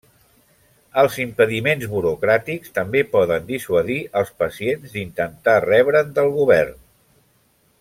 [1.01, 6.83] Els impediments burocràtics també poden dissuadir els pacients d'intentar rebre'n del govern.